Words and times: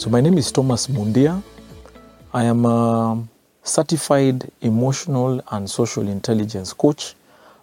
So, 0.00 0.08
my 0.08 0.22
name 0.22 0.38
is 0.38 0.50
Thomas 0.50 0.86
Mundia. 0.86 1.42
I 2.32 2.44
am 2.44 2.64
a 2.64 3.22
certified 3.62 4.50
emotional 4.62 5.42
and 5.50 5.68
social 5.68 6.08
intelligence 6.08 6.72
coach 6.72 7.14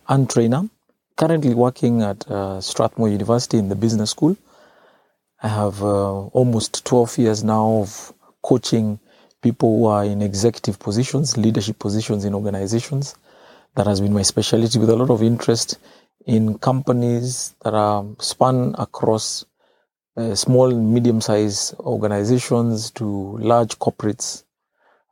and 0.08 0.30
trainer, 0.30 0.70
currently 1.16 1.56
working 1.56 2.04
at 2.04 2.30
uh, 2.30 2.62
Strathmore 2.62 3.10
University 3.10 3.58
in 3.58 3.70
the 3.70 3.76
business 3.76 4.12
school. 4.12 4.38
I 5.42 5.48
have 5.48 5.82
uh, 5.82 6.28
almost 6.28 6.86
12 6.86 7.18
years 7.18 7.44
now 7.44 7.80
of 7.82 8.14
coaching 8.44 9.00
people 9.42 9.80
who 9.80 9.86
are 9.88 10.06
in 10.06 10.22
executive 10.22 10.78
positions, 10.78 11.38
leadership 11.38 11.80
positions 11.80 12.24
in 12.24 12.36
organizations. 12.36 13.16
That 13.74 13.88
has 13.88 14.00
been 14.00 14.14
my 14.14 14.22
specialty 14.22 14.78
with 14.78 14.92
a 14.92 14.96
lot 14.96 15.10
of 15.10 15.24
interest 15.24 15.80
in 16.28 16.60
companies 16.60 17.56
that 17.64 17.74
are 17.74 18.06
span 18.20 18.76
across 18.78 19.44
uh, 20.18 20.34
small 20.34 20.72
and 20.72 20.94
medium 20.94 21.22
sized 21.22 21.76
organizations 21.80 22.92
to 22.92 23.38
large 23.38 23.78
corporates 23.78 24.44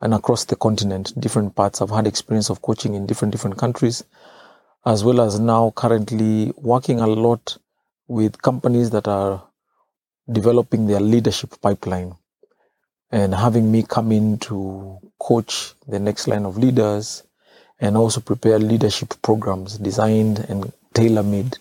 and 0.02 0.14
across 0.14 0.46
the 0.46 0.56
continent, 0.56 1.14
different 1.20 1.56
parts. 1.56 1.82
I've 1.82 1.90
had 1.90 2.08
experience 2.08 2.50
of 2.50 2.62
coaching 2.62 2.96
in 2.96 3.06
different, 3.06 3.32
different 3.32 3.58
countries, 3.58 4.04
as 4.86 5.04
well 5.04 5.22
as 5.22 5.40
now 5.40 5.72
currently 5.76 6.54
working 6.58 7.00
a 7.00 7.08
lot 7.08 7.58
with 8.08 8.42
companies 8.42 8.90
that 8.92 9.08
are 9.08 9.44
developing 10.32 10.88
their 10.88 11.00
leadership 11.00 11.54
pipeline 11.62 12.16
and 13.12 13.34
having 13.34 13.72
me 13.72 13.84
come 13.84 14.12
in 14.12 14.38
to 14.40 14.98
coach 15.20 15.74
the 15.88 16.00
next 16.00 16.28
line 16.28 16.46
of 16.46 16.58
leaders 16.58 17.24
and 17.80 17.96
also 17.96 18.20
prepare 18.22 18.58
leadership 18.58 19.14
programs 19.22 19.78
designed 19.78 20.40
and 20.50 20.72
tailor 20.94 21.24
made 21.24 21.58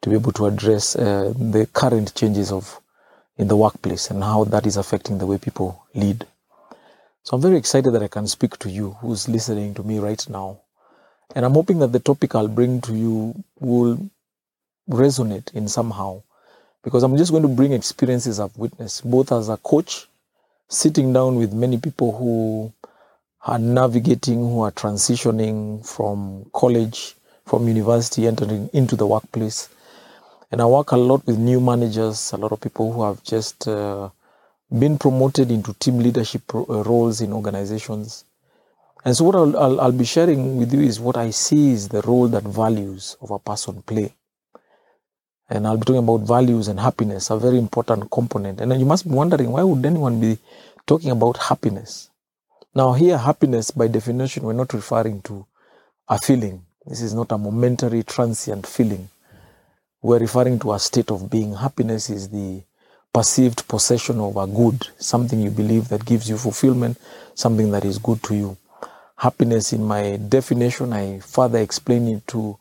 to 0.00 0.08
be 0.08 0.14
able 0.16 0.32
to 0.32 0.46
address 0.46 0.96
uh, 0.96 1.32
the 1.36 1.66
current 1.72 2.14
changes 2.14 2.50
of 2.50 2.80
in 3.38 3.48
the 3.48 3.56
workplace 3.56 4.10
and 4.10 4.22
how 4.22 4.44
that 4.44 4.66
is 4.66 4.76
affecting 4.76 5.18
the 5.18 5.26
way 5.26 5.38
people 5.38 5.84
lead. 5.94 6.26
So 7.22 7.34
I'm 7.36 7.42
very 7.42 7.56
excited 7.56 7.92
that 7.92 8.02
I 8.02 8.08
can 8.08 8.26
speak 8.26 8.56
to 8.58 8.70
you 8.70 8.92
who's 9.00 9.28
listening 9.28 9.74
to 9.74 9.82
me 9.82 9.98
right 9.98 10.28
now. 10.28 10.60
And 11.34 11.44
I'm 11.44 11.54
hoping 11.54 11.80
that 11.80 11.92
the 11.92 11.98
topic 11.98 12.34
I'll 12.34 12.48
bring 12.48 12.80
to 12.82 12.94
you 12.94 13.42
will 13.58 13.98
resonate 14.88 15.52
in 15.54 15.68
somehow 15.68 16.22
because 16.84 17.02
I'm 17.02 17.16
just 17.16 17.32
going 17.32 17.42
to 17.42 17.48
bring 17.48 17.72
experiences 17.72 18.38
I've 18.38 18.56
witnessed 18.56 19.10
both 19.10 19.32
as 19.32 19.48
a 19.48 19.56
coach, 19.56 20.06
sitting 20.68 21.12
down 21.12 21.34
with 21.34 21.52
many 21.52 21.78
people 21.78 22.16
who 22.16 22.72
are 23.44 23.58
navigating, 23.58 24.38
who 24.38 24.60
are 24.60 24.70
transitioning 24.70 25.84
from 25.84 26.48
college, 26.54 27.16
from 27.44 27.66
university, 27.66 28.26
entering 28.28 28.70
into 28.72 28.94
the 28.94 29.06
workplace, 29.06 29.68
and 30.50 30.60
I 30.60 30.66
work 30.66 30.92
a 30.92 30.96
lot 30.96 31.26
with 31.26 31.38
new 31.38 31.60
managers, 31.60 32.32
a 32.32 32.36
lot 32.36 32.52
of 32.52 32.60
people 32.60 32.92
who 32.92 33.02
have 33.02 33.22
just 33.24 33.66
uh, 33.66 34.10
been 34.70 34.96
promoted 34.96 35.50
into 35.50 35.74
team 35.74 35.98
leadership 35.98 36.54
uh, 36.54 36.62
roles 36.84 37.20
in 37.20 37.32
organizations. 37.32 38.24
And 39.04 39.16
so, 39.16 39.24
what 39.24 39.34
I'll, 39.34 39.56
I'll, 39.56 39.80
I'll, 39.80 39.92
be 39.92 40.04
sharing 40.04 40.56
with 40.56 40.72
you 40.72 40.80
is 40.80 41.00
what 41.00 41.16
I 41.16 41.30
see 41.30 41.72
is 41.72 41.88
the 41.88 42.00
role 42.02 42.28
that 42.28 42.44
values 42.44 43.16
of 43.20 43.30
a 43.32 43.38
person 43.38 43.82
play. 43.82 44.14
And 45.48 45.66
I'll 45.66 45.76
be 45.76 45.84
talking 45.84 46.02
about 46.02 46.22
values 46.22 46.68
and 46.68 46.78
happiness, 46.78 47.30
a 47.30 47.36
very 47.36 47.58
important 47.58 48.10
component. 48.10 48.60
And 48.60 48.72
you 48.78 48.86
must 48.86 49.04
be 49.04 49.14
wondering 49.14 49.50
why 49.50 49.62
would 49.62 49.84
anyone 49.84 50.20
be 50.20 50.38
talking 50.86 51.10
about 51.10 51.36
happiness? 51.36 52.10
Now, 52.74 52.92
here, 52.92 53.18
happiness 53.18 53.70
by 53.70 53.88
definition, 53.88 54.42
we're 54.44 54.52
not 54.52 54.72
referring 54.72 55.22
to 55.22 55.46
a 56.08 56.18
feeling. 56.18 56.62
This 56.84 57.00
is 57.00 57.14
not 57.14 57.32
a 57.32 57.38
momentary, 57.38 58.02
transient 58.02 58.66
feeling 58.66 59.08
we're 60.06 60.20
referring 60.20 60.56
to 60.56 60.72
a 60.72 60.78
state 60.78 61.10
of 61.10 61.28
being. 61.28 61.52
Happiness 61.52 62.10
is 62.10 62.28
the 62.28 62.62
perceived 63.12 63.66
possession 63.66 64.20
of 64.20 64.36
a 64.36 64.46
good, 64.46 64.86
something 64.98 65.40
you 65.40 65.50
believe 65.50 65.88
that 65.88 66.04
gives 66.04 66.30
you 66.30 66.38
fulfillment, 66.38 66.96
something 67.34 67.72
that 67.72 67.84
is 67.84 67.98
good 67.98 68.22
to 68.22 68.36
you. 68.36 68.56
Happiness, 69.16 69.72
in 69.72 69.82
my 69.82 70.16
definition, 70.28 70.92
I 70.92 71.18
further 71.18 71.58
explain 71.58 72.06
it 72.06 72.24
to 72.28 72.56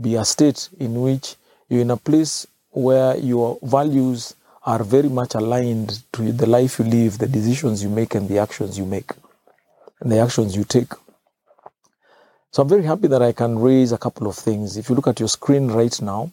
be 0.00 0.14
a 0.14 0.24
state 0.24 0.70
in 0.80 0.98
which 1.02 1.36
you're 1.68 1.82
in 1.82 1.90
a 1.90 1.98
place 1.98 2.46
where 2.70 3.14
your 3.18 3.58
values 3.62 4.34
are 4.64 4.82
very 4.82 5.10
much 5.10 5.34
aligned 5.34 6.02
to 6.14 6.32
the 6.32 6.46
life 6.46 6.78
you 6.78 6.86
live, 6.86 7.18
the 7.18 7.28
decisions 7.28 7.82
you 7.82 7.90
make, 7.90 8.14
and 8.14 8.26
the 8.26 8.38
actions 8.38 8.78
you 8.78 8.86
make, 8.86 9.10
and 10.00 10.10
the 10.10 10.18
actions 10.18 10.56
you 10.56 10.64
take. 10.64 10.94
So 12.52 12.62
I'm 12.62 12.70
very 12.70 12.84
happy 12.84 13.08
that 13.08 13.20
I 13.20 13.32
can 13.32 13.58
raise 13.58 13.92
a 13.92 13.98
couple 13.98 14.28
of 14.28 14.34
things. 14.34 14.78
If 14.78 14.88
you 14.88 14.94
look 14.94 15.08
at 15.08 15.20
your 15.20 15.28
screen 15.28 15.68
right 15.68 16.00
now, 16.00 16.32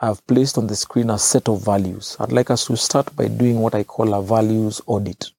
I 0.00 0.06
have 0.06 0.24
placed 0.28 0.58
on 0.58 0.68
the 0.68 0.76
screen 0.76 1.10
a 1.10 1.18
set 1.18 1.48
of 1.48 1.64
values. 1.64 2.16
I'd 2.20 2.30
like 2.30 2.50
us 2.50 2.66
to 2.66 2.76
start 2.76 3.16
by 3.16 3.26
doing 3.26 3.58
what 3.58 3.74
I 3.74 3.82
call 3.82 4.14
a 4.14 4.22
values 4.22 4.80
audit. 4.86 5.32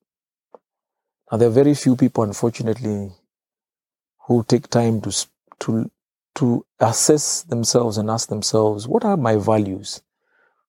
Now, 1.32 1.38
there 1.38 1.48
are 1.48 1.52
very 1.52 1.74
few 1.76 1.96
people, 1.96 2.26
unfortunately, 2.26 3.12
who 4.28 4.44
take 4.44 4.70
time 4.70 5.00
to, 5.02 5.28
to, 5.60 5.90
to 6.36 6.66
assess 6.78 7.44
themselves 7.44 7.98
and 7.98 8.10
ask 8.10 8.28
themselves, 8.28 8.86
what 8.86 9.06
are 9.06 9.16
my 9.16 9.38
values? 9.38 10.02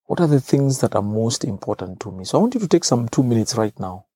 What 0.05 0.21
are 0.21 0.29
the 0.29 0.41
things 0.41 0.81
that 0.81 0.95
are 0.95 1.03
most 1.03 1.43
important 1.43 1.99
to 2.01 2.13
me? 2.13 2.25
So 2.25 2.39
I 2.39 2.43
want 2.43 2.55
you 2.55 2.61
to 2.61 2.69
take 2.69 2.85
some 2.85 3.09
two 3.09 3.25
minutes 3.25 3.57
right 3.57 3.79
now. 3.81 4.07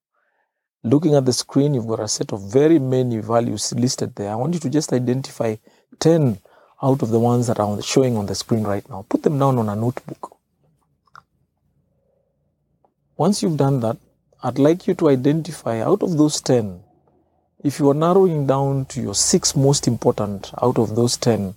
Looking 0.84 1.16
at 1.16 1.24
the 1.24 1.32
screen, 1.32 1.74
you've 1.74 1.88
got 1.88 2.00
a 2.00 2.06
set 2.06 2.32
of 2.32 2.52
very 2.52 2.78
many 2.78 3.18
values 3.18 3.72
listed 3.72 4.14
there. 4.14 4.30
I 4.30 4.36
want 4.36 4.54
you 4.54 4.60
to 4.60 4.70
just 4.70 4.92
identify 4.92 5.56
10 5.98 6.38
out 6.82 7.02
of 7.02 7.10
the 7.10 7.20
ones 7.20 7.46
that 7.46 7.60
are 7.60 7.82
showing 7.82 8.16
on 8.16 8.26
the 8.26 8.34
screen 8.34 8.64
right 8.64 8.88
now. 8.88 9.04
Put 9.08 9.22
them 9.22 9.38
down 9.38 9.58
on 9.58 9.68
a 9.68 9.76
notebook. 9.76 10.36
Once 13.16 13.42
you've 13.42 13.56
done 13.56 13.80
that, 13.80 13.96
I'd 14.42 14.58
like 14.58 14.86
you 14.86 14.94
to 14.94 15.08
identify 15.08 15.80
out 15.80 16.02
of 16.02 16.18
those 16.18 16.40
10, 16.40 16.82
if 17.62 17.78
you 17.78 17.88
are 17.88 17.94
narrowing 17.94 18.46
down 18.46 18.84
to 18.86 19.00
your 19.00 19.14
six 19.14 19.56
most 19.56 19.88
important 19.88 20.52
out 20.60 20.78
of 20.78 20.94
those 20.94 21.16
10, 21.16 21.54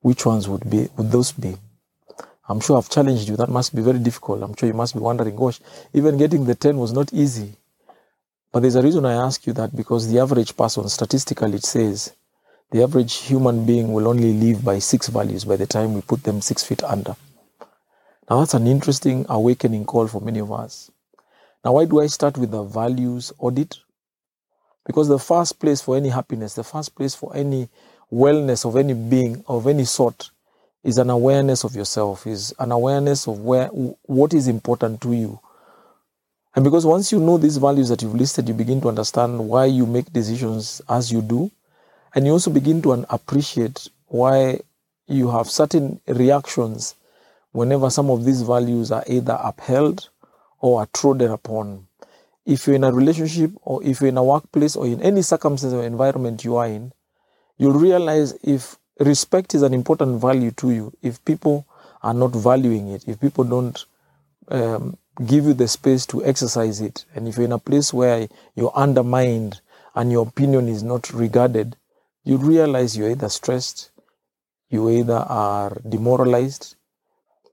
which 0.00 0.24
ones 0.24 0.48
would 0.48 0.68
be 0.70 0.88
would 0.96 1.10
those 1.10 1.32
be? 1.32 1.56
I'm 2.48 2.60
sure 2.60 2.78
I've 2.78 2.88
challenged 2.88 3.28
you. 3.28 3.36
That 3.36 3.50
must 3.50 3.74
be 3.74 3.82
very 3.82 3.98
difficult. 3.98 4.42
I'm 4.42 4.54
sure 4.56 4.66
you 4.66 4.74
must 4.74 4.94
be 4.94 5.00
wondering, 5.00 5.36
gosh, 5.36 5.60
even 5.92 6.16
getting 6.16 6.44
the 6.44 6.54
10 6.54 6.76
was 6.78 6.92
not 6.92 7.12
easy. 7.12 7.56
But 8.52 8.60
there's 8.60 8.76
a 8.76 8.82
reason 8.82 9.04
I 9.04 9.14
ask 9.14 9.46
you 9.46 9.52
that 9.54 9.74
because 9.74 10.10
the 10.10 10.18
average 10.20 10.56
person, 10.56 10.88
statistically, 10.88 11.54
it 11.54 11.64
says 11.64 12.12
the 12.70 12.82
average 12.82 13.14
human 13.16 13.64
being 13.66 13.92
will 13.92 14.08
only 14.08 14.32
live 14.32 14.64
by 14.64 14.78
six 14.78 15.08
values 15.08 15.44
by 15.44 15.56
the 15.56 15.66
time 15.66 15.94
we 15.94 16.00
put 16.00 16.22
them 16.24 16.40
six 16.40 16.64
feet 16.64 16.82
under. 16.82 17.14
Now, 18.28 18.40
that's 18.40 18.54
an 18.54 18.66
interesting 18.66 19.26
awakening 19.28 19.84
call 19.84 20.08
for 20.08 20.20
many 20.20 20.40
of 20.40 20.50
us. 20.50 20.90
Now, 21.64 21.72
why 21.72 21.84
do 21.84 22.00
I 22.00 22.06
start 22.06 22.36
with 22.36 22.50
the 22.50 22.62
values 22.62 23.32
audit? 23.38 23.78
Because 24.86 25.08
the 25.08 25.18
first 25.18 25.58
place 25.58 25.80
for 25.80 25.96
any 25.96 26.08
happiness, 26.08 26.54
the 26.54 26.64
first 26.64 26.94
place 26.94 27.14
for 27.14 27.34
any 27.34 27.68
wellness 28.12 28.64
of 28.64 28.76
any 28.76 28.94
being 28.94 29.44
of 29.48 29.66
any 29.66 29.84
sort 29.84 30.30
is 30.82 30.98
an 30.98 31.10
awareness 31.10 31.64
of 31.64 31.74
yourself, 31.74 32.26
is 32.26 32.54
an 32.58 32.70
awareness 32.70 33.26
of 33.26 33.40
where 33.40 33.68
what 33.68 34.34
is 34.34 34.46
important 34.46 35.00
to 35.00 35.12
you. 35.12 35.40
And 36.54 36.62
because 36.62 36.86
once 36.86 37.10
you 37.10 37.18
know 37.18 37.38
these 37.38 37.56
values 37.56 37.88
that 37.88 38.02
you've 38.02 38.14
listed, 38.14 38.46
you 38.46 38.54
begin 38.54 38.80
to 38.82 38.88
understand 38.88 39.48
why 39.48 39.64
you 39.64 39.86
make 39.86 40.12
decisions 40.12 40.82
as 40.88 41.10
you 41.10 41.20
do, 41.22 41.50
and 42.14 42.26
you 42.26 42.32
also 42.32 42.50
begin 42.50 42.80
to 42.82 42.92
appreciate 43.10 43.88
why 44.06 44.60
you 45.06 45.30
have 45.30 45.50
certain 45.50 46.00
reactions 46.06 46.94
whenever 47.52 47.90
some 47.90 48.10
of 48.10 48.24
these 48.24 48.42
values 48.42 48.90
are 48.92 49.04
either 49.06 49.38
upheld 49.42 50.08
or 50.60 50.80
are 50.80 50.88
trodden 50.94 51.30
upon. 51.30 51.86
If 52.46 52.66
you're 52.66 52.76
in 52.76 52.84
a 52.84 52.92
relationship 52.92 53.52
or 53.62 53.82
if 53.82 54.00
you're 54.00 54.08
in 54.08 54.16
a 54.16 54.24
workplace 54.24 54.76
or 54.76 54.86
in 54.86 55.02
any 55.02 55.22
circumstance 55.22 55.72
or 55.72 55.84
environment 55.84 56.44
you 56.44 56.56
are 56.56 56.66
in, 56.66 56.92
you'll 57.58 57.72
realize 57.72 58.34
if 58.42 58.76
respect 59.00 59.54
is 59.54 59.62
an 59.62 59.74
important 59.74 60.20
value 60.20 60.50
to 60.52 60.70
you, 60.70 60.92
if 61.02 61.24
people 61.24 61.66
are 62.02 62.14
not 62.14 62.32
valuing 62.32 62.88
it, 62.88 63.04
if 63.08 63.20
people 63.20 63.44
don't 63.44 63.86
um, 64.48 64.96
give 65.26 65.44
you 65.44 65.54
the 65.54 65.68
space 65.68 66.06
to 66.06 66.24
exercise 66.24 66.80
it, 66.80 67.04
and 67.14 67.26
if 67.26 67.36
you're 67.36 67.46
in 67.46 67.52
a 67.52 67.58
place 67.58 67.92
where 67.92 68.28
you're 68.54 68.72
undermined 68.74 69.60
and 69.94 70.12
your 70.12 70.26
opinion 70.26 70.68
is 70.68 70.82
not 70.82 71.12
regarded, 71.12 71.76
you 72.24 72.38
realize 72.38 72.96
you're 72.96 73.10
either 73.10 73.28
stressed, 73.28 73.90
you 74.70 74.88
either 74.90 75.14
are 75.28 75.80
demoralized. 75.88 76.74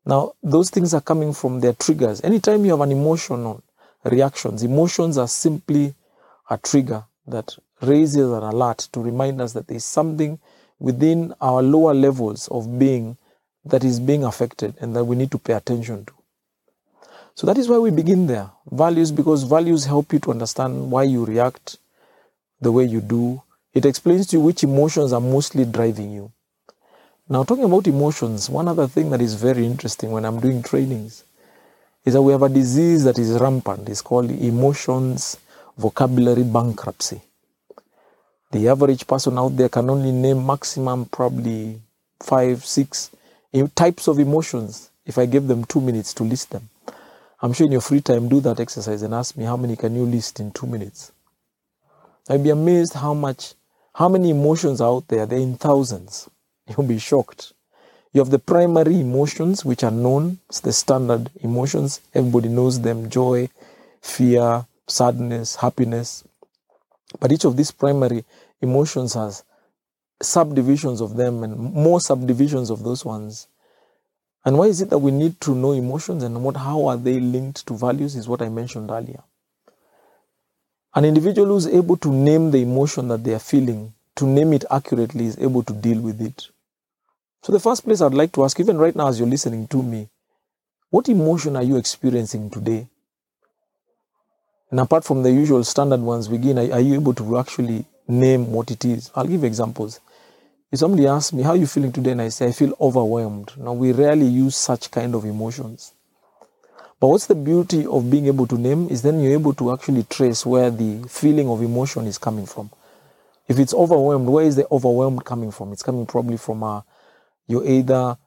Now, 0.05 0.33
those 0.41 0.69
things 0.69 0.93
are 0.93 1.01
coming 1.01 1.33
from 1.33 1.59
their 1.59 1.73
triggers. 1.73 2.21
Anytime 2.21 2.65
you 2.65 2.71
have 2.71 2.81
an 2.81 2.91
emotional 2.91 3.61
reactions, 4.03 4.63
emotions 4.63 5.17
are 5.17 5.27
simply 5.27 5.93
a 6.49 6.57
trigger 6.57 7.03
that 7.27 7.55
raises 7.81 8.31
an 8.31 8.43
alert 8.43 8.87
to 8.93 9.01
remind 9.01 9.41
us 9.41 9.53
that 9.53 9.67
there's 9.67 9.85
something 9.85 10.39
within 10.79 11.33
our 11.41 11.61
lower 11.61 11.93
levels 11.93 12.47
of 12.47 12.79
being 12.79 13.17
that 13.63 13.83
is 13.83 13.99
being 13.99 14.23
affected 14.23 14.73
and 14.81 14.95
that 14.95 15.03
we 15.03 15.15
need 15.15 15.29
to 15.31 15.37
pay 15.37 15.53
attention 15.53 16.05
to. 16.05 16.13
So 17.35 17.45
that 17.47 17.57
is 17.57 17.69
why 17.69 17.77
we 17.77 17.91
begin 17.91 18.27
there. 18.27 18.49
Values, 18.71 19.11
because 19.11 19.43
values 19.43 19.85
help 19.85 20.11
you 20.13 20.19
to 20.19 20.31
understand 20.31 20.91
why 20.91 21.03
you 21.03 21.25
react 21.25 21.77
the 22.59 22.71
way 22.71 22.85
you 22.85 23.01
do, 23.01 23.41
it 23.73 23.85
explains 23.85 24.27
to 24.27 24.37
you 24.37 24.41
which 24.41 24.63
emotions 24.63 25.13
are 25.13 25.21
mostly 25.21 25.65
driving 25.65 26.11
you. 26.11 26.31
Now, 27.29 27.43
talking 27.43 27.63
about 27.63 27.87
emotions, 27.87 28.49
one 28.49 28.67
other 28.67 28.87
thing 28.87 29.09
that 29.11 29.21
is 29.21 29.35
very 29.35 29.65
interesting 29.65 30.11
when 30.11 30.25
I'm 30.25 30.39
doing 30.39 30.61
trainings 30.61 31.23
is 32.03 32.13
that 32.13 32.21
we 32.21 32.33
have 32.33 32.41
a 32.41 32.49
disease 32.49 33.03
that 33.05 33.17
is 33.17 33.39
rampant. 33.39 33.87
It's 33.87 34.01
called 34.01 34.31
emotions 34.31 35.37
vocabulary 35.77 36.43
bankruptcy. 36.43 37.21
The 38.51 38.67
average 38.67 39.07
person 39.07 39.37
out 39.37 39.55
there 39.55 39.69
can 39.69 39.89
only 39.89 40.11
name 40.11 40.45
maximum 40.45 41.05
probably 41.05 41.79
five, 42.21 42.65
six 42.65 43.11
types 43.75 44.07
of 44.07 44.19
emotions 44.19 44.89
if 45.05 45.17
I 45.17 45.25
give 45.25 45.47
them 45.47 45.63
two 45.63 45.79
minutes 45.79 46.13
to 46.15 46.23
list 46.23 46.49
them. 46.49 46.69
I'm 47.41 47.53
sure 47.53 47.65
in 47.65 47.71
your 47.71 47.81
free 47.81 48.01
time, 48.01 48.27
do 48.27 48.41
that 48.41 48.59
exercise 48.59 49.01
and 49.01 49.13
ask 49.13 49.37
me 49.37 49.45
how 49.45 49.57
many 49.57 49.75
can 49.75 49.95
you 49.95 50.05
list 50.05 50.39
in 50.39 50.51
two 50.51 50.67
minutes. 50.67 51.11
I'd 52.29 52.43
be 52.43 52.49
amazed 52.49 52.93
how 52.93 53.13
much, 53.13 53.53
how 53.93 54.09
many 54.09 54.29
emotions 54.29 54.81
are 54.81 54.89
out 54.89 55.07
there. 55.07 55.25
They're 55.25 55.39
in 55.39 55.57
thousands. 55.57 56.29
You'll 56.67 56.87
be 56.87 56.99
shocked. 56.99 57.53
You 58.13 58.19
have 58.19 58.29
the 58.29 58.39
primary 58.39 58.99
emotions, 58.99 59.63
which 59.63 59.83
are 59.83 59.91
known, 59.91 60.39
it's 60.49 60.59
the 60.59 60.73
standard 60.73 61.29
emotions. 61.41 62.01
Everybody 62.13 62.49
knows 62.49 62.81
them 62.81 63.09
joy, 63.09 63.49
fear, 64.01 64.65
sadness, 64.87 65.55
happiness. 65.55 66.23
But 67.19 67.31
each 67.31 67.45
of 67.45 67.55
these 67.55 67.71
primary 67.71 68.25
emotions 68.61 69.13
has 69.13 69.43
subdivisions 70.21 71.01
of 71.01 71.15
them 71.15 71.43
and 71.43 71.57
more 71.57 72.01
subdivisions 72.01 72.69
of 72.69 72.83
those 72.83 73.05
ones. 73.05 73.47
And 74.43 74.57
why 74.57 74.65
is 74.65 74.81
it 74.81 74.89
that 74.89 74.99
we 74.99 75.11
need 75.11 75.39
to 75.41 75.55
know 75.55 75.71
emotions 75.71 76.23
and 76.23 76.43
what 76.43 76.57
how 76.57 76.87
are 76.87 76.97
they 76.97 77.19
linked 77.19 77.65
to 77.67 77.77
values 77.77 78.15
is 78.15 78.27
what 78.27 78.41
I 78.41 78.49
mentioned 78.49 78.89
earlier. 78.89 79.23
An 80.93 81.05
individual 81.05 81.47
who's 81.47 81.67
able 81.67 81.95
to 81.97 82.11
name 82.11 82.51
the 82.51 82.61
emotion 82.61 83.07
that 83.07 83.23
they 83.23 83.33
are 83.33 83.39
feeling, 83.39 83.93
to 84.15 84.25
name 84.25 84.51
it 84.51 84.65
accurately, 84.69 85.25
is 85.25 85.37
able 85.39 85.63
to 85.63 85.73
deal 85.73 86.01
with 86.01 86.21
it. 86.21 86.47
So, 87.43 87.53
the 87.53 87.59
first 87.59 87.85
place 87.85 88.01
I'd 88.01 88.13
like 88.13 88.33
to 88.33 88.43
ask, 88.43 88.59
even 88.59 88.77
right 88.77 88.95
now 88.95 89.07
as 89.07 89.17
you're 89.17 89.27
listening 89.27 89.67
to 89.69 89.81
me, 89.81 90.09
what 90.89 91.07
emotion 91.07 91.55
are 91.55 91.63
you 91.63 91.77
experiencing 91.77 92.49
today? 92.49 92.87
And 94.69 94.79
apart 94.79 95.05
from 95.05 95.23
the 95.23 95.31
usual 95.31 95.63
standard 95.63 96.01
ones, 96.01 96.27
begin, 96.27 96.59
are, 96.59 96.73
are 96.73 96.81
you 96.81 96.95
able 96.95 97.13
to 97.15 97.37
actually 97.37 97.85
name 98.07 98.51
what 98.51 98.69
it 98.69 98.83
is? 98.83 99.11
I'll 99.15 99.25
give 99.25 99.45
examples. 99.45 100.01
If 100.71 100.79
somebody 100.79 101.07
asks 101.07 101.31
me, 101.33 101.43
How 101.43 101.51
are 101.51 101.55
you 101.57 101.67
feeling 101.67 101.91
today? 101.93 102.11
and 102.11 102.21
I 102.21 102.29
say, 102.29 102.47
I 102.47 102.51
feel 102.51 102.73
overwhelmed. 102.79 103.53
Now, 103.57 103.73
we 103.73 103.93
rarely 103.93 104.27
use 104.27 104.55
such 104.57 104.91
kind 104.91 105.15
of 105.15 105.23
emotions. 105.23 105.93
But 107.01 107.07
what's 107.07 107.25
the 107.25 107.35
beauty 107.35 107.85
of 107.87 108.11
being 108.11 108.27
able 108.27 108.45
to 108.45 108.57
name 108.57 108.87
is 108.87 109.01
then 109.01 109.19
you're 109.19 109.33
able 109.33 109.55
to 109.55 109.73
actually 109.73 110.03
trace 110.03 110.45
where 110.45 110.69
the 110.69 111.03
feeling 111.09 111.49
of 111.49 111.63
emotion 111.63 112.05
is 112.05 112.19
coming 112.19 112.45
from. 112.45 112.69
If 113.47 113.57
it's 113.57 113.73
overwhelmed, 113.73 114.29
where 114.29 114.45
is 114.45 114.55
the 114.55 114.67
overwhelmed 114.71 115.25
coming 115.25 115.49
from? 115.49 115.73
It's 115.73 115.81
coming 115.81 116.05
probably 116.05 116.37
from 116.37 116.61
uh, 116.61 116.77
a 116.77 116.85
you 117.47 117.65
either 117.65 118.17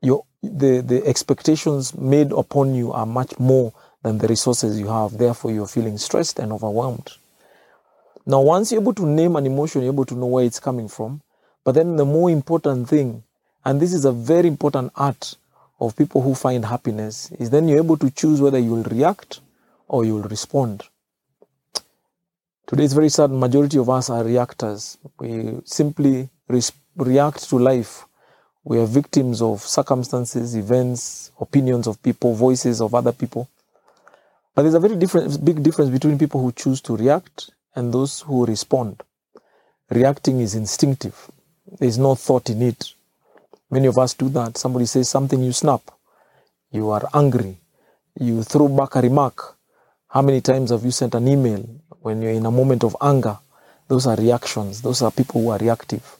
your 0.00 0.24
the 0.42 0.80
the 0.80 1.04
expectations 1.06 1.96
made 1.96 2.30
upon 2.32 2.74
you 2.74 2.92
are 2.92 3.06
much 3.06 3.38
more 3.38 3.72
than 4.02 4.18
the 4.18 4.28
resources 4.28 4.78
you 4.78 4.86
have 4.86 5.18
therefore 5.18 5.50
you're 5.50 5.66
feeling 5.66 5.98
stressed 5.98 6.38
and 6.38 6.52
overwhelmed 6.52 7.16
now 8.24 8.40
once 8.40 8.70
you're 8.70 8.80
able 8.80 8.94
to 8.94 9.04
name 9.04 9.34
an 9.34 9.46
emotion 9.46 9.82
you're 9.82 9.92
able 9.92 10.04
to 10.04 10.14
know 10.14 10.26
where 10.26 10.44
it's 10.44 10.60
coming 10.60 10.86
from 10.88 11.20
but 11.64 11.74
then 11.74 11.96
the 11.96 12.04
more 12.04 12.30
important 12.30 12.88
thing 12.88 13.24
and 13.64 13.80
this 13.80 13.92
is 13.92 14.04
a 14.04 14.12
very 14.12 14.46
important 14.46 14.92
art 14.94 15.34
of 15.80 15.96
people 15.96 16.22
who 16.22 16.34
find 16.34 16.64
happiness 16.64 17.30
is 17.38 17.50
then 17.50 17.68
you're 17.68 17.78
able 17.78 17.96
to 17.96 18.10
choose 18.10 18.40
whether 18.40 18.58
you 18.58 18.70
will 18.70 18.84
react 18.84 19.40
or 19.86 20.04
you 20.04 20.14
will 20.14 20.28
respond 20.28 20.84
today 22.66 22.84
it's 22.84 22.94
very 22.94 23.08
sad 23.08 23.30
majority 23.30 23.78
of 23.78 23.88
us 23.88 24.10
are 24.10 24.24
reactors 24.24 24.98
we 25.18 25.60
simply 25.64 26.28
react 26.96 27.48
to 27.48 27.58
life 27.58 28.08
we 28.68 28.78
are 28.78 28.86
victims 28.86 29.40
of 29.40 29.62
circumstances, 29.62 30.54
events, 30.54 31.32
opinions 31.40 31.86
of 31.86 32.02
people, 32.02 32.34
voices 32.34 32.82
of 32.82 32.94
other 32.94 33.12
people. 33.12 33.48
But 34.54 34.62
there's 34.62 34.74
a 34.74 34.80
very 34.80 34.94
different, 34.96 35.42
big 35.42 35.62
difference 35.62 35.90
between 35.90 36.18
people 36.18 36.42
who 36.42 36.52
choose 36.52 36.82
to 36.82 36.94
react 36.94 37.50
and 37.74 37.94
those 37.94 38.20
who 38.20 38.44
respond. 38.44 39.02
Reacting 39.88 40.40
is 40.40 40.54
instinctive. 40.54 41.30
There's 41.78 41.96
no 41.96 42.14
thought 42.14 42.50
in 42.50 42.60
it. 42.60 42.92
Many 43.70 43.86
of 43.86 43.98
us 43.98 44.14
do 44.14 44.28
that. 44.30 44.56
Somebody 44.56 44.86
says 44.86 45.08
something, 45.08 45.42
you 45.42 45.52
snap. 45.52 45.82
You 46.70 46.90
are 46.90 47.08
angry. 47.14 47.58
You 48.18 48.42
throw 48.42 48.68
back 48.68 48.96
a 48.96 49.00
remark. 49.00 49.56
How 50.08 50.22
many 50.22 50.40
times 50.40 50.70
have 50.70 50.84
you 50.84 50.90
sent 50.90 51.14
an 51.14 51.28
email 51.28 51.64
when 52.00 52.22
you're 52.22 52.32
in 52.32 52.46
a 52.46 52.50
moment 52.50 52.84
of 52.84 52.96
anger? 53.00 53.38
Those 53.88 54.06
are 54.06 54.16
reactions. 54.16 54.82
Those 54.82 55.02
are 55.02 55.10
people 55.10 55.42
who 55.42 55.50
are 55.50 55.58
reactive 55.58 56.18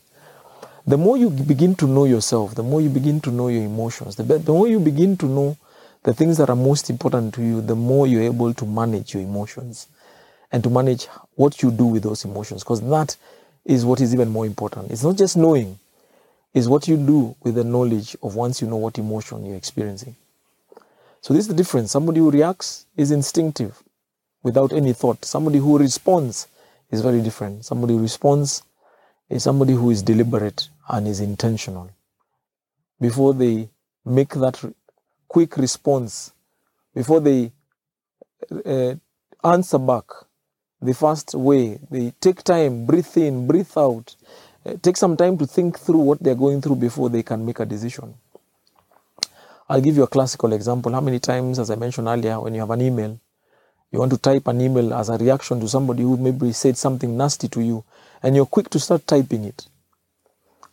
the 0.88 0.96
more 0.96 1.18
you 1.18 1.28
begin 1.28 1.74
to 1.74 1.86
know 1.86 2.06
yourself, 2.06 2.54
the 2.54 2.62
more 2.62 2.80
you 2.80 2.88
begin 2.88 3.20
to 3.20 3.30
know 3.30 3.48
your 3.48 3.62
emotions, 3.62 4.16
the, 4.16 4.22
the 4.22 4.50
more 4.50 4.66
you 4.66 4.80
begin 4.80 5.18
to 5.18 5.26
know 5.26 5.54
the 6.02 6.14
things 6.14 6.38
that 6.38 6.48
are 6.48 6.56
most 6.56 6.88
important 6.88 7.34
to 7.34 7.42
you, 7.42 7.60
the 7.60 7.76
more 7.76 8.06
you're 8.06 8.22
able 8.22 8.54
to 8.54 8.64
manage 8.64 9.12
your 9.12 9.22
emotions 9.22 9.86
and 10.50 10.62
to 10.64 10.70
manage 10.70 11.04
what 11.34 11.62
you 11.62 11.70
do 11.70 11.84
with 11.84 12.04
those 12.04 12.24
emotions. 12.24 12.62
Because 12.62 12.80
that 12.88 13.18
is 13.66 13.84
what 13.84 14.00
is 14.00 14.14
even 14.14 14.30
more 14.30 14.46
important. 14.46 14.90
It's 14.90 15.04
not 15.04 15.18
just 15.18 15.36
knowing, 15.36 15.78
it's 16.54 16.66
what 16.66 16.88
you 16.88 16.96
do 16.96 17.36
with 17.42 17.54
the 17.54 17.64
knowledge 17.64 18.16
of 18.22 18.34
once 18.34 18.60
you 18.60 18.68
know 18.68 18.76
what 18.76 18.98
emotion 18.98 19.44
you're 19.44 19.56
experiencing. 19.56 20.16
So 21.20 21.34
this 21.34 21.42
is 21.42 21.48
the 21.48 21.54
difference. 21.54 21.90
Somebody 21.90 22.20
who 22.20 22.30
reacts 22.30 22.86
is 22.96 23.10
instinctive 23.10 23.82
without 24.42 24.72
any 24.72 24.92
thought. 24.92 25.24
Somebody 25.24 25.58
who 25.58 25.78
responds 25.78 26.46
is 26.90 27.02
very 27.02 27.20
different. 27.20 27.64
Somebody 27.64 27.94
who 27.94 28.00
responds 28.00 28.62
is 29.28 29.42
somebody 29.42 29.74
who 29.74 29.90
is 29.90 30.02
deliberate 30.02 30.68
and 30.88 31.06
is 31.06 31.20
intentional. 31.20 31.90
Before 33.00 33.34
they 33.34 33.68
make 34.04 34.30
that 34.30 34.62
quick 35.28 35.56
response, 35.56 36.32
before 36.94 37.20
they 37.20 37.52
uh, 38.64 38.94
answer 39.44 39.78
back 39.78 40.04
the 40.80 40.94
first 40.94 41.34
way, 41.34 41.78
they 41.90 42.12
take 42.20 42.42
time, 42.42 42.86
breathe 42.86 43.16
in, 43.16 43.46
breathe 43.46 43.76
out, 43.76 44.16
Eh, 44.68 44.76
take 44.82 44.96
some 44.96 45.16
time 45.16 45.38
to 45.38 45.46
think 45.46 45.78
through 45.78 46.00
what 46.00 46.20
they're 46.20 46.34
going 46.34 46.60
through 46.60 46.76
before 46.76 47.08
they 47.08 47.22
can 47.22 47.44
make 47.44 47.60
a 47.60 47.64
decision. 47.64 48.14
I'll 49.68 49.80
give 49.80 49.96
you 49.96 50.02
a 50.02 50.06
classical 50.06 50.52
example. 50.52 50.92
How 50.92 51.00
many 51.00 51.18
times, 51.18 51.58
as 51.58 51.70
I 51.70 51.76
mentioned 51.76 52.08
earlier, 52.08 52.40
when 52.40 52.54
you 52.54 52.60
have 52.60 52.70
an 52.70 52.82
email, 52.82 53.18
you 53.90 53.98
want 53.98 54.12
to 54.12 54.18
type 54.18 54.46
an 54.46 54.60
email 54.60 54.92
as 54.92 55.08
a 55.08 55.16
reaction 55.16 55.60
to 55.60 55.68
somebody 55.68 56.02
who 56.02 56.16
maybe 56.16 56.52
said 56.52 56.76
something 56.76 57.16
nasty 57.16 57.48
to 57.48 57.60
you, 57.62 57.84
and 58.22 58.36
you're 58.36 58.46
quick 58.46 58.68
to 58.70 58.78
start 58.78 59.06
typing 59.06 59.44
it. 59.44 59.66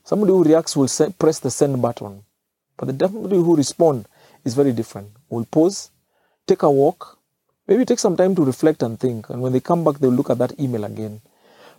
Somebody 0.04 0.34
who 0.34 0.44
reacts 0.44 0.76
will 0.76 0.90
press 1.18 1.40
the 1.40 1.52
send 1.52 1.82
button, 1.82 2.24
but 2.78 2.88
the 2.88 3.08
somebody 3.08 3.38
who 3.38 3.56
responds 3.56 4.08
is 4.44 4.56
very 4.56 4.74
different. 4.74 5.10
Will 5.30 5.46
pause, 5.46 5.90
take 6.48 6.64
a 6.64 6.70
walk, 6.70 7.18
maybe 7.68 7.86
take 7.86 8.00
some 8.00 8.18
time 8.18 8.36
to 8.36 8.44
reflect 8.44 8.84
and 8.84 9.00
think, 9.00 9.30
and 9.30 9.42
when 9.42 9.54
they 9.54 9.62
come 9.62 9.84
back, 9.86 10.00
they'll 10.00 10.12
look 10.12 10.30
at 10.30 10.38
that 10.38 10.60
email 10.60 10.84
again. 10.84 11.22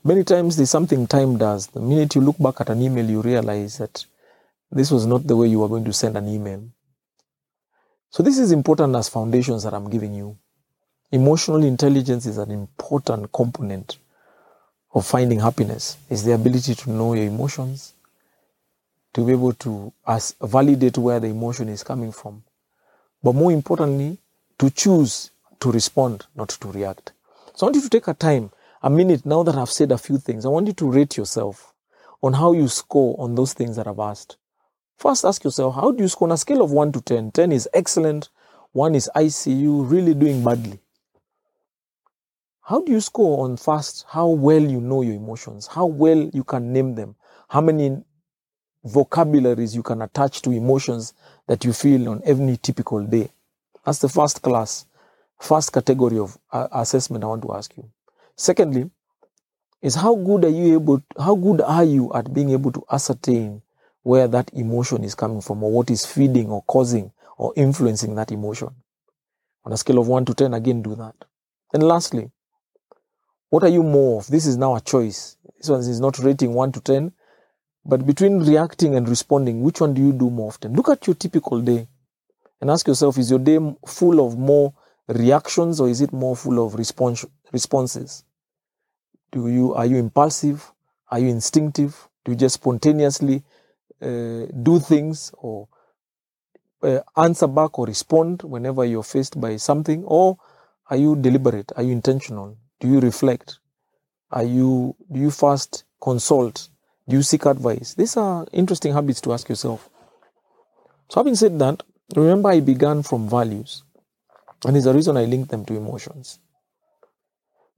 Many 0.06 0.22
times 0.22 0.54
there's 0.54 0.70
something 0.70 1.08
time 1.08 1.36
does. 1.36 1.66
The 1.66 1.80
minute 1.80 2.14
you 2.14 2.20
look 2.20 2.38
back 2.38 2.60
at 2.60 2.70
an 2.70 2.80
email, 2.80 3.10
you 3.10 3.20
realize 3.20 3.78
that 3.78 4.06
this 4.70 4.92
was 4.92 5.04
not 5.04 5.26
the 5.26 5.34
way 5.34 5.48
you 5.48 5.58
were 5.58 5.68
going 5.68 5.84
to 5.84 5.92
send 5.92 6.16
an 6.16 6.28
email. 6.28 6.62
So 8.10 8.22
this 8.22 8.38
is 8.38 8.52
important 8.52 8.94
as 8.94 9.08
foundations 9.08 9.64
that 9.64 9.75
I'm 9.75 9.90
giving 9.90 10.14
you. 10.14 10.38
Emotional 11.10 11.64
intelligence 11.64 12.25
is 12.25 12.38
an 12.38 12.52
important 12.52 13.32
component 13.32 13.98
of 14.94 15.04
finding 15.04 15.40
happiness 15.40 15.96
It's 16.08 16.22
the 16.22 16.34
ability 16.34 16.76
to 16.76 16.90
know 16.90 17.14
your 17.14 17.26
emotions, 17.26 17.94
to 19.12 19.26
be 19.26 19.32
able 19.32 19.54
to 19.54 19.92
as, 20.06 20.36
validate 20.40 20.98
where 20.98 21.18
the 21.18 21.26
emotion 21.26 21.68
is 21.68 21.82
coming 21.82 22.12
from. 22.12 22.44
But 23.25 23.34
more 23.34 23.50
importantly, 23.50 24.18
to 24.60 24.70
choose 24.70 25.32
to 25.58 25.72
respond, 25.72 26.26
not 26.36 26.50
to 26.50 26.68
react. 26.70 27.10
So 27.56 27.66
I 27.66 27.70
want 27.70 27.76
you 27.76 27.82
to 27.82 27.90
take 27.90 28.06
a 28.06 28.14
time, 28.14 28.52
a 28.83 28.90
minute, 28.90 29.25
now 29.25 29.42
that 29.42 29.56
I've 29.56 29.71
said 29.71 29.92
a 29.92 29.99
few 29.99 30.18
things. 30.18 30.45
I 30.45 30.49
want 30.49 30.66
you 30.66 30.73
to 30.75 30.90
rate 30.90 31.16
yourself 31.16 31.73
on 32.23 32.35
how 32.35 32.52
you 32.52 32.68
score 32.68 33.16
on 33.18 33.35
those 33.35 33.52
things 33.52 33.76
that 33.76 33.87
I've 33.87 33.99
asked. 33.99 34.37
First, 34.97 35.25
ask 35.25 35.45
yourself, 35.45 35.75
how 35.75 35.92
do 35.92 36.02
you 36.02 36.09
score 36.09 36.28
on 36.28 36.33
a 36.33 36.38
scale 36.38 36.62
of 36.62 36.71
1 36.71 36.92
to 36.92 37.00
10? 37.00 37.33
10 37.33 37.52
is 37.52 37.68
excellent, 37.75 38.30
1 38.73 38.95
is 38.95 39.11
ICU, 39.14 39.90
really 39.90 40.14
doing 40.14 40.42
badly. 40.42 40.80
How 42.62 42.80
do 42.80 42.90
you 42.90 43.00
score 43.00 43.45
on 43.45 43.56
first 43.59 44.06
how 44.09 44.26
well 44.26 44.61
you 44.61 44.80
know 44.80 45.02
your 45.02 45.14
emotions, 45.14 45.68
how 45.68 45.87
well 45.87 46.28
you 46.33 46.42
can 46.42 46.73
name 46.73 46.97
them, 46.97 47.14
how 47.49 47.61
many 47.61 48.02
vocabularies 48.83 49.76
you 49.76 49.85
can 49.85 50.02
attach 50.02 50.42
to 50.42 50.50
emotions 50.50 51.14
that 51.47 51.64
you 51.64 51.73
feel 51.73 52.09
on 52.09 52.23
every 52.25 52.56
typical 52.56 53.04
day? 53.06 53.30
That's 53.85 54.00
the 54.00 54.09
first 54.09 54.42
class, 54.42 54.87
first 55.38 55.73
category 55.73 56.18
of 56.18 56.37
uh, 56.50 56.66
assessment 56.73 57.23
I 57.23 57.28
want 57.28 57.42
to 57.42 57.54
ask 57.54 57.76
you. 57.76 57.88
Secondly, 58.37 58.90
is 59.81 59.95
how 59.95 60.14
good 60.14 60.45
are 60.45 60.50
you 60.50 60.75
able, 60.75 61.02
how 61.19 61.35
good 61.35 61.61
are 61.62 61.85
you 61.85 62.12
at 62.12 62.33
being 62.33 62.50
able 62.50 62.71
to 62.73 62.85
ascertain 62.90 63.62
where 64.02 64.28
that 64.28 64.50
emotion 64.52 65.05
is 65.05 65.14
coming 65.14 65.40
from 65.40 65.62
or 65.62 65.73
what 65.73 65.90
is 65.90 66.05
feeding 66.05 66.50
or 66.50 66.62
causing 66.62 67.11
or 67.38 67.52
influencing 67.57 68.14
that 68.14 68.31
emotion? 68.31 68.69
On 69.64 69.73
a 69.73 69.76
scale 69.76 69.99
of 69.99 70.09
1 70.09 70.26
to 70.26 70.35
10, 70.35 70.55
again, 70.55 70.83
do 70.83 70.95
that. 70.95 71.14
And 71.73 71.83
lastly, 71.83 72.31
what 73.50 73.62
are 73.62 73.69
you 73.69 73.83
more 73.83 74.21
of? 74.21 74.26
This 74.28 74.47
is 74.47 74.57
now 74.57 74.76
a 74.76 74.81
choice. 74.81 75.37
This 75.59 75.69
one 75.69 75.81
is 75.81 76.00
not 76.00 76.19
rating 76.19 76.52
1 76.52 76.73
to 76.73 76.81
10, 76.81 77.12
but 77.85 78.07
between 78.07 78.40
reacting 78.40 78.97
and 78.97 79.09
responding, 79.09 79.62
which 79.62 79.81
one 79.81 79.95
do 79.95 80.02
you 80.02 80.12
do 80.12 80.28
more 80.31 80.49
often? 80.49 80.75
Look 80.75 80.88
at 80.88 81.07
your 81.07 81.14
typical 81.14 81.61
day. 81.61 81.88
And 82.61 82.71
ask 82.71 82.87
yourself, 82.87 83.19
is 83.19 83.31
your 83.31 83.38
day 83.38 83.59
full 83.87 84.26
of 84.26 84.38
more 84.38 84.75
reactions 85.09 85.81
or 85.81 85.88
is 85.88 86.00
it 86.00 86.12
more 86.12 86.37
full 86.37 86.64
of 86.64 86.75
response, 86.75 87.25
responses? 87.52 88.24
Do 89.32 89.48
you, 89.48 89.74
are 89.74 89.86
you 89.86 89.96
impulsive? 89.96 90.72
Are 91.10 91.18
you 91.18 91.28
instinctive? 91.28 92.08
Do 92.24 92.32
you 92.32 92.36
just 92.36 92.54
spontaneously 92.54 93.42
uh, 94.02 94.46
do 94.62 94.78
things 94.80 95.32
or 95.38 95.68
uh, 96.82 97.00
answer 97.16 97.46
back 97.46 97.78
or 97.78 97.86
respond 97.86 98.42
whenever 98.42 98.84
you're 98.84 99.02
faced 99.02 99.40
by 99.40 99.56
something? 99.56 100.04
Or 100.04 100.38
are 100.90 100.96
you 100.96 101.16
deliberate? 101.16 101.72
Are 101.76 101.82
you 101.82 101.92
intentional? 101.92 102.56
Do 102.80 102.88
you 102.88 103.00
reflect? 103.00 103.58
Are 104.30 104.44
you, 104.44 104.96
do 105.10 105.20
you 105.20 105.30
first 105.30 105.84
consult? 106.02 106.68
Do 107.08 107.16
you 107.16 107.22
seek 107.22 107.46
advice? 107.46 107.94
These 107.94 108.16
are 108.16 108.46
interesting 108.52 108.92
habits 108.92 109.20
to 109.22 109.32
ask 109.32 109.48
yourself. 109.48 109.88
So, 111.08 111.20
having 111.20 111.36
said 111.36 111.58
that, 111.60 111.84
remember 112.16 112.48
I 112.48 112.60
began 112.60 113.02
from 113.02 113.28
values, 113.28 113.84
and 114.64 114.74
there's 114.74 114.86
a 114.86 114.94
reason 114.94 115.16
I 115.16 115.24
link 115.24 115.48
them 115.48 115.64
to 115.66 115.76
emotions. 115.76 116.40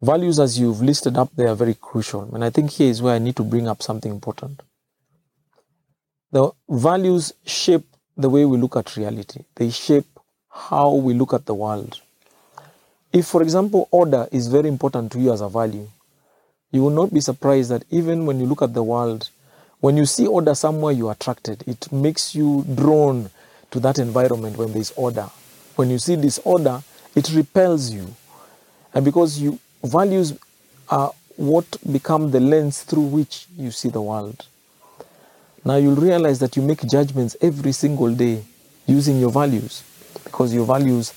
Values, 0.01 0.39
as 0.39 0.59
you've 0.59 0.81
listed 0.81 1.17
up, 1.17 1.31
they 1.35 1.45
are 1.45 1.57
very 1.57 1.75
crucial, 1.75 2.33
and 2.33 2.45
I 2.45 2.51
think 2.51 2.71
here 2.71 2.89
is 2.89 3.03
where 3.03 3.15
I 3.15 3.19
need 3.19 3.35
to 3.37 3.43
bring 3.43 3.67
up 3.67 3.83
something 3.83 4.13
important. 4.13 4.63
The 6.31 6.51
values 6.69 7.33
shape 7.45 7.85
the 8.17 8.31
way 8.31 8.45
we 8.45 8.59
look 8.59 8.77
at 8.77 8.97
reality, 8.97 9.41
they 9.57 9.71
shape 9.71 10.07
how 10.51 10.95
we 10.95 11.15
look 11.15 11.33
at 11.33 11.47
the 11.47 11.55
world. 11.55 12.01
If, 13.13 13.27
for 13.27 13.43
example, 13.43 13.89
order 13.91 14.29
is 14.31 14.49
very 14.49 14.69
important 14.69 15.11
to 15.13 15.19
you 15.19 15.33
as 15.33 15.41
a 15.41 15.49
value, 15.49 15.89
you 16.71 16.83
will 16.83 16.91
not 16.91 17.13
be 17.13 17.21
surprised 17.21 17.71
that 17.71 17.85
even 17.91 18.27
when 18.27 18.39
you 18.39 18.47
look 18.47 18.63
at 18.63 18.75
the 18.75 18.83
world, 18.83 19.31
when 19.81 19.97
you 19.97 20.07
see 20.07 20.27
order 20.27 20.55
somewhere, 20.55 20.93
you're 20.93 21.13
attracted. 21.13 21.65
It 21.67 21.91
makes 21.91 22.35
you 22.35 22.65
drawn 22.75 23.31
to 23.71 23.81
that 23.81 23.99
environment 23.99 24.57
when 24.57 24.73
there's 24.73 24.91
order. 24.93 25.31
When 25.77 25.91
you 25.91 25.99
see 25.99 26.17
disorder, 26.17 26.83
it 27.15 27.31
repels 27.33 27.91
you. 27.91 28.15
And 28.93 29.05
because 29.05 29.41
you 29.41 29.59
values 29.85 30.39
are 30.89 31.13
what 31.37 31.67
become 31.93 32.31
the 32.31 32.41
lens 32.41 32.83
through 32.83 33.03
which 33.03 33.47
you 33.57 33.71
see 33.71 33.89
the 33.89 34.03
world. 34.03 34.47
Now 35.65 35.77
you'll 35.77 35.97
realize 35.97 36.39
that 36.41 36.57
you 36.57 36.63
make 36.63 36.87
judgments 36.87 37.37
every 37.41 37.73
single 37.73 38.15
day 38.15 38.43
using 38.87 39.21
your 39.21 39.31
values 39.31 39.83
because 40.25 40.55
your 40.55 40.65
values 40.65 41.13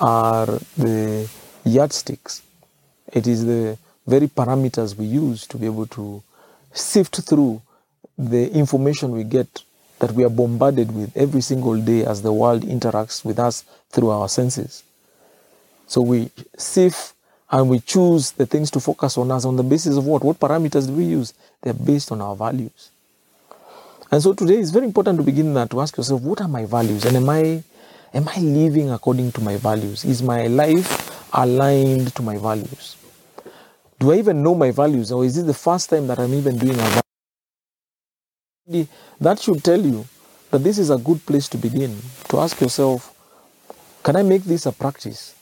are 0.00 0.46
the 0.76 1.28
yardsticks. 1.64 2.42
It 3.12 3.26
is 3.26 3.44
the 3.44 3.78
very 4.06 4.26
parameters 4.26 4.96
we 4.96 5.06
use 5.06 5.46
to 5.48 5.56
be 5.56 5.66
able 5.66 5.86
to 5.88 6.22
sift 6.72 7.20
through 7.22 7.62
the 8.18 8.50
information 8.52 9.12
we 9.12 9.24
get 9.24 9.62
that 9.98 10.12
we 10.12 10.24
are 10.24 10.30
bombarded 10.30 10.94
with 10.94 11.16
every 11.16 11.40
single 11.40 11.80
day 11.80 12.04
as 12.04 12.22
the 12.22 12.32
world 12.32 12.62
interacts 12.62 13.24
with 13.24 13.38
us 13.38 13.64
through 13.90 14.10
our 14.10 14.28
senses. 14.28 14.82
So 15.86 16.00
we 16.00 16.30
sift 16.56 17.13
and 17.54 17.68
we 17.68 17.78
choose 17.78 18.32
the 18.32 18.46
things 18.46 18.68
to 18.72 18.80
focus 18.80 19.16
on 19.16 19.30
us 19.30 19.44
on 19.44 19.54
the 19.54 19.62
basis 19.62 19.96
of 19.96 20.04
what? 20.04 20.24
What 20.24 20.40
parameters 20.40 20.88
do 20.88 20.92
we 20.92 21.04
use? 21.04 21.32
They're 21.62 21.72
based 21.72 22.10
on 22.10 22.20
our 22.20 22.34
values. 22.34 22.90
And 24.10 24.20
so 24.20 24.34
today 24.34 24.56
it's 24.56 24.70
very 24.70 24.86
important 24.86 25.18
to 25.18 25.24
begin 25.24 25.54
that 25.54 25.70
to 25.70 25.80
ask 25.80 25.96
yourself, 25.96 26.20
what 26.22 26.40
are 26.40 26.48
my 26.48 26.64
values? 26.64 27.04
And 27.04 27.16
am 27.16 27.28
I 27.28 27.62
am 28.12 28.28
I 28.28 28.40
living 28.40 28.90
according 28.90 29.30
to 29.32 29.40
my 29.40 29.56
values? 29.56 30.04
Is 30.04 30.20
my 30.20 30.48
life 30.48 31.28
aligned 31.32 32.12
to 32.16 32.22
my 32.22 32.36
values? 32.38 32.96
Do 34.00 34.10
I 34.10 34.16
even 34.16 34.42
know 34.42 34.56
my 34.56 34.72
values, 34.72 35.12
or 35.12 35.24
is 35.24 35.36
this 35.36 35.44
the 35.44 35.54
first 35.54 35.90
time 35.90 36.08
that 36.08 36.18
I'm 36.18 36.34
even 36.34 36.58
doing 36.58 36.76
a 36.76 37.02
value? 38.66 38.88
That 39.20 39.38
should 39.38 39.62
tell 39.62 39.80
you 39.80 40.04
that 40.50 40.64
this 40.64 40.78
is 40.78 40.90
a 40.90 40.98
good 40.98 41.24
place 41.24 41.48
to 41.50 41.56
begin. 41.56 41.96
To 42.30 42.40
ask 42.40 42.60
yourself, 42.60 43.14
can 44.02 44.16
I 44.16 44.22
make 44.22 44.42
this 44.42 44.66
a 44.66 44.72
practice? 44.72 45.36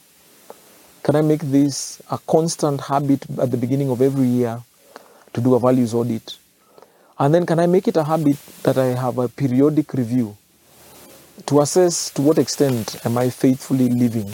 Can 1.03 1.17
I 1.17 1.21
make 1.23 1.41
this 1.41 2.01
a 2.11 2.19
constant 2.19 2.81
habit 2.83 3.27
at 3.41 3.51
the 3.51 3.57
beginning 3.57 3.91
of 3.91 4.01
every 4.01 4.29
year 4.29 4.63
to 5.33 5.41
do 5.41 5.55
a 5.55 5.59
values 5.59 5.95
audit? 5.95 6.37
And 7.19 7.35
then 7.35 7.45
can 7.45 7.59
I 7.59 7.67
make 7.67 7.89
it 7.89 7.97
a 7.97 8.05
habit 8.05 8.37
that 8.63 8.79
I 8.79 8.95
have 8.95 9.19
a 9.19 9.29
periodic 9.29 9.95
review 9.95 10.37
to 11.47 11.61
assess 11.61 12.09
to 12.11 12.23
what 12.23 12.39
extent 12.39 13.05
am 13.05 13.19
I 13.19 13.31
faithfully 13.31 13.89
living 13.89 14.31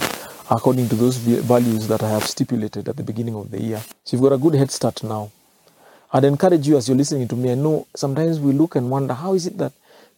according 0.50 0.90
to 0.90 0.94
those 0.94 1.16
values 1.16 1.88
that 1.88 2.02
I 2.02 2.10
have 2.10 2.25
stipulated 2.26 2.87
at 2.87 2.96
the 2.96 3.02
beginning 3.02 3.34
of 3.34 3.50
the 3.50 3.62
year. 3.62 3.82
So 4.04 4.16
you've 4.16 4.22
got 4.22 4.34
a 4.34 4.38
good 4.38 4.54
head 4.54 4.70
start 4.70 5.02
now. 5.02 5.30
I'd 6.12 6.25
encourage 6.25 6.68
you 6.68 6.76
as 6.76 6.87
you're 6.87 6.98
listening 6.98 7.28
to 7.28 7.37
me. 7.37 7.52
I 7.52 7.54
know 7.54 7.87
sometimes 7.96 8.40
we 8.40 8.52
look 8.52 8.76
and 8.76 8.90
wonder 8.90 9.14
how 9.14 9.32
is 9.32 9.46
it 9.46 9.56
that 9.56 9.72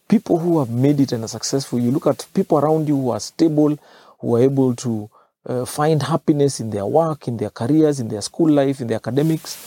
people 0.09 0.37
who 0.37 0.59
have 0.59 0.69
made 0.69 0.99
it 0.99 1.13
and 1.13 1.23
are 1.23 1.29
successful, 1.29 1.79
you 1.79 1.91
look 1.91 2.07
at 2.07 2.27
people 2.33 2.57
around 2.59 2.89
you 2.89 2.97
who 2.97 3.09
are 3.11 3.19
stable, 3.21 3.77
who 4.19 4.35
are 4.35 4.41
able 4.41 4.75
to 4.75 5.09
uh, 5.45 5.65
find 5.65 6.03
happiness 6.03 6.59
in 6.59 6.69
their 6.69 6.85
work, 6.85 7.27
in 7.27 7.37
their 7.37 7.49
careers, 7.49 7.99
in 7.99 8.07
their 8.07 8.21
school 8.21 8.49
life, 8.49 8.81
in 8.81 8.87
their 8.87 8.97
academics. 8.97 9.57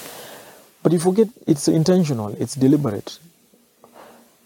But 0.82 0.92
you 0.92 0.98
forget 0.98 1.28
it's 1.46 1.68
intentional, 1.68 2.34
it's 2.40 2.54
deliberate. 2.54 3.18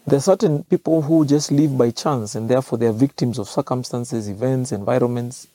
There 0.07 0.17
are 0.17 0.21
certain 0.21 0.63
people 0.63 1.01
who 1.01 1.25
just 1.25 1.51
live 1.51 1.77
by 1.77 1.91
chance 1.91 2.33
and 2.33 2.49
therefore 2.49 2.79
they 2.79 2.87
are 2.87 2.93
victims 2.93 3.37
of 3.37 3.47
circumstances, 3.47 4.27
events, 4.27 4.71
environments 4.71 5.47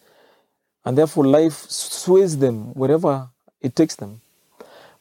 and 0.85 0.97
therefore 0.97 1.27
life 1.27 1.55
sways 1.69 2.39
them 2.39 2.75
wherever 2.75 3.29
it 3.61 3.75
takes 3.75 3.97
them. 3.97 4.21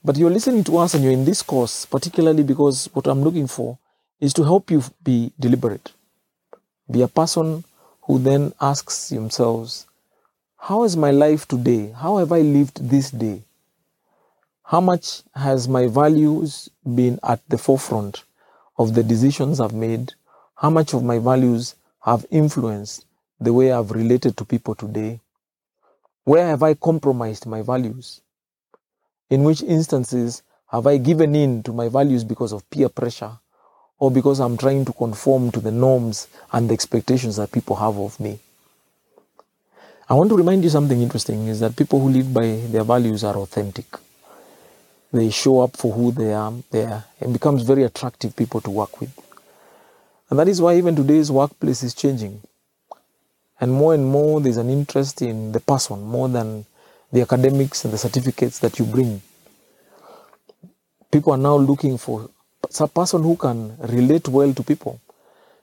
But 0.04 0.18
you're 0.18 0.32
listening 0.32 0.64
to 0.66 0.78
us 0.78 0.94
and 0.94 1.04
you're 1.04 1.14
in 1.14 1.26
this 1.26 1.42
course, 1.42 1.86
particularly 1.86 2.44
because 2.44 2.90
what 2.94 3.08
I'm 3.08 3.22
looking 3.22 3.48
for 3.48 3.78
is 4.20 4.34
to 4.34 4.44
help 4.44 4.72
you 4.72 4.84
be 5.04 5.32
deliberate. 5.40 5.92
Be 6.90 7.02
a 7.02 7.08
person 7.08 7.64
who 8.04 8.20
then 8.20 8.54
asks 8.60 9.10
themselves, 9.10 9.86
How 10.68 10.86
is 10.86 10.96
my 10.96 11.12
life 11.12 11.46
today? 11.46 11.92
How 11.92 12.20
have 12.20 12.32
I 12.32 12.40
lived 12.40 12.90
this 12.90 13.12
day? 13.12 13.42
How 14.64 14.80
much 14.80 15.24
has 15.36 15.68
my 15.68 15.88
values 15.88 16.70
been 16.86 17.20
at 17.22 17.42
the 17.50 17.58
forefront 17.58 18.24
of 18.78 18.94
the 18.94 19.04
decisions 19.04 19.60
I've 19.60 19.74
made? 19.74 20.14
How 20.56 20.70
much 20.70 20.94
of 20.94 21.04
my 21.04 21.20
values 21.20 21.76
have 22.06 22.26
influenced 22.32 23.06
the 23.42 23.52
way 23.52 23.74
I've 23.74 23.92
related 23.92 24.38
to 24.38 24.46
people 24.46 24.74
today? 24.74 25.20
Where 26.24 26.48
have 26.48 26.64
I 26.64 26.76
compromised 26.76 27.46
my 27.46 27.62
values? 27.62 28.22
In 29.30 29.44
which 29.44 29.64
instances 29.64 30.44
have 30.68 30.88
I 30.88 30.96
given 30.96 31.36
in 31.36 31.62
to 31.64 31.74
my 31.74 31.90
values 31.90 32.24
because 32.24 32.54
of 32.54 32.70
peer 32.70 32.88
pressure 32.88 33.38
or 34.00 34.10
because 34.12 34.40
I'm 34.40 34.56
trying 34.56 34.86
to 34.86 34.94
conform 34.94 35.52
to 35.52 35.60
the 35.60 35.72
norms 35.72 36.30
and 36.54 36.70
the 36.70 36.74
expectations 36.74 37.36
that 37.36 37.52
people 37.52 37.76
have 37.76 37.98
of 37.98 38.18
me? 38.18 38.40
I 40.10 40.16
want 40.16 40.30
to 40.32 40.36
remind 40.36 40.66
you 40.66 40.70
something 40.70 41.02
interesting 41.02 41.48
is 41.48 41.62
that 41.62 41.78
people 41.78 42.02
who 42.02 42.10
live 42.10 42.34
by 42.34 42.58
their 42.68 42.84
values 42.84 43.24
are 43.24 43.38
authentic. 43.38 43.86
They 45.14 45.30
show 45.30 45.62
up 45.62 45.78
for 45.78 45.94
who 45.94 46.12
they 46.12 46.34
are, 46.34 46.52
they 46.72 46.84
are 46.86 47.06
and 47.22 47.32
becomes 47.32 47.64
very 47.64 47.84
attractive 47.84 48.36
people 48.36 48.60
to 48.62 48.70
work 48.70 49.00
with. 49.00 49.18
And 50.30 50.38
that 50.38 50.50
is 50.50 50.60
why 50.60 50.76
even 50.76 50.96
today's 50.96 51.32
workplace 51.32 51.84
is 51.84 51.94
changing. 51.94 52.42
And 53.62 53.72
more 53.72 53.94
and 53.94 54.06
more, 54.06 54.42
there's 54.42 54.58
an 54.58 54.70
interest 54.70 55.22
in 55.22 55.54
the 55.54 55.62
person 55.62 56.02
more 56.02 56.28
than 56.28 56.66
the 57.14 57.22
academics 57.22 57.86
and 57.86 57.94
the 57.94 57.98
certificates 57.98 58.60
that 58.60 58.80
you 58.80 58.86
bring. 58.86 59.22
People 61.12 61.32
are 61.32 61.38
now 61.38 61.56
looking 61.56 61.98
for 61.98 62.30
a 62.78 62.88
person 62.90 63.24
who 63.24 63.38
can 63.38 63.78
relate 63.78 64.28
well 64.28 64.54
to 64.54 64.64
people, 64.64 65.00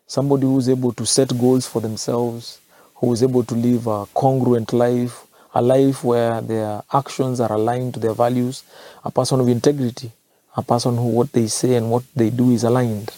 somebody 0.06 0.44
who's 0.44 0.68
able 0.70 0.92
to 0.92 1.04
set 1.04 1.36
goals 1.38 1.66
for 1.66 1.80
themselves, 1.82 2.60
who 3.00 3.12
is 3.12 3.22
able 3.22 3.42
to 3.44 3.54
live 3.54 3.86
a 3.86 4.04
congruent 4.14 4.72
life, 4.74 5.26
a 5.54 5.62
life 5.62 6.04
where 6.04 6.42
their 6.42 6.82
actions 6.92 7.40
are 7.40 7.52
aligned 7.52 7.94
to 7.94 8.00
their 8.00 8.12
values, 8.12 8.62
a 9.04 9.10
person 9.10 9.40
of 9.40 9.48
integrity, 9.48 10.12
a 10.56 10.62
person 10.62 10.96
who 10.96 11.08
what 11.08 11.32
they 11.32 11.46
say 11.46 11.76
and 11.76 11.90
what 11.90 12.04
they 12.14 12.28
do 12.28 12.50
is 12.50 12.62
aligned. 12.62 13.10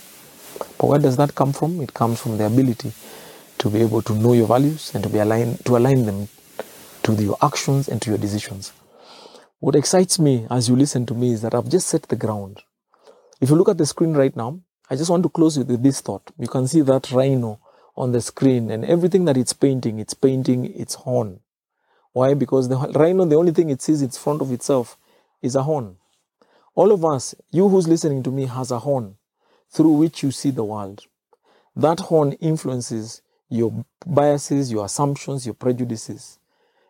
But 0.79 0.87
where 0.87 0.99
does 1.01 1.17
that 1.17 1.35
come 1.35 1.53
from? 1.53 1.81
It 1.81 1.93
comes 1.95 2.21
from 2.21 2.39
the 2.39 2.47
ability 2.47 2.93
to 3.59 3.71
be 3.71 3.81
able 3.81 4.03
to 4.03 4.15
know 4.15 4.35
your 4.35 4.47
values 4.47 4.95
and 4.95 5.03
to 5.03 5.11
be 5.11 5.19
aligned 5.19 5.65
to 5.65 5.77
align 5.77 6.07
them 6.07 6.29
to 7.03 7.15
your 7.15 7.37
actions 7.43 7.89
and 7.89 8.01
to 8.03 8.11
your 8.11 8.19
decisions. 8.19 8.73
What 9.59 9.75
excites 9.75 10.19
me 10.19 10.47
as 10.49 10.69
you 10.69 10.77
listen 10.77 11.07
to 11.07 11.15
me 11.15 11.33
is 11.33 11.43
that 11.43 11.55
I've 11.55 11.69
just 11.69 11.89
set 11.89 12.03
the 12.03 12.17
ground. 12.17 12.63
If 13.41 13.51
you 13.51 13.57
look 13.57 13.69
at 13.69 13.79
the 13.79 13.87
screen 13.87 14.13
right 14.15 14.35
now, 14.37 14.61
I 14.89 14.95
just 14.95 15.11
want 15.11 15.25
to 15.25 15.29
close 15.29 15.59
with 15.59 15.83
this 15.83 16.01
thought. 16.01 16.31
You 16.39 16.47
can 16.47 16.69
see 16.69 16.83
that 16.83 17.11
rhino 17.11 17.59
on 18.03 18.11
the 18.11 18.21
screen 18.21 18.71
and 18.71 18.85
everything 18.85 19.25
that 19.27 19.37
it's 19.37 19.53
painting, 19.53 20.01
it's 20.01 20.13
painting 20.13 20.65
its 20.75 20.95
horn. 20.95 21.39
Why? 22.13 22.35
Because 22.35 22.69
the 22.69 22.77
rhino, 22.77 23.25
the 23.25 23.37
only 23.37 23.53
thing 23.53 23.71
it 23.71 23.81
sees 23.81 24.03
in 24.03 24.11
front 24.11 24.43
of 24.43 24.51
itself 24.51 24.99
is 25.41 25.55
a 25.55 25.63
horn. 25.63 25.97
All 26.75 26.91
of 26.91 27.05
us, 27.05 27.35
you 27.53 27.69
who's 27.69 27.87
listening 27.87 28.25
to 28.25 28.31
me, 28.31 28.47
has 28.47 28.73
a 28.73 28.81
horn 28.81 29.17
through 29.71 29.93
which 29.93 30.23
you 30.25 30.33
see 30.33 30.51
the 30.51 30.65
world. 30.65 31.05
That 31.77 32.01
horn 32.01 32.33
influences 32.33 33.23
your 33.49 33.85
biases, 34.05 34.73
your 34.73 34.85
assumptions, 34.85 35.47
your 35.47 35.55
prejudices. 35.55 36.39